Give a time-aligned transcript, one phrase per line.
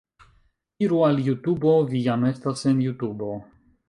[0.85, 1.73] Iru al Jutubo...
[1.91, 3.29] vi jam estas en Jutubo